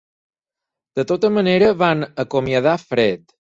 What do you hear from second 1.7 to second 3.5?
van acomiadar Fred.